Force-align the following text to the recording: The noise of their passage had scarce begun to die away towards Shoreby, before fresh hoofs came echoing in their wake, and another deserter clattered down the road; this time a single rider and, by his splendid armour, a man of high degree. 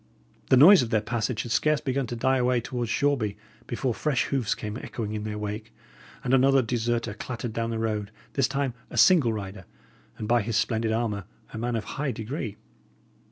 The 0.49 0.57
noise 0.57 0.81
of 0.81 0.89
their 0.89 0.99
passage 0.99 1.43
had 1.43 1.51
scarce 1.51 1.79
begun 1.79 2.07
to 2.07 2.15
die 2.15 2.37
away 2.39 2.59
towards 2.59 2.89
Shoreby, 2.89 3.37
before 3.67 3.93
fresh 3.93 4.23
hoofs 4.25 4.55
came 4.55 4.75
echoing 4.77 5.13
in 5.13 5.25
their 5.25 5.37
wake, 5.37 5.71
and 6.23 6.33
another 6.33 6.63
deserter 6.63 7.13
clattered 7.13 7.53
down 7.53 7.69
the 7.69 7.77
road; 7.77 8.09
this 8.33 8.47
time 8.47 8.73
a 8.89 8.97
single 8.97 9.31
rider 9.31 9.65
and, 10.17 10.27
by 10.27 10.41
his 10.41 10.57
splendid 10.57 10.91
armour, 10.91 11.25
a 11.53 11.59
man 11.59 11.75
of 11.75 11.83
high 11.83 12.11
degree. 12.11 12.57